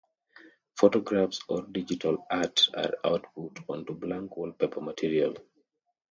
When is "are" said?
2.75-2.97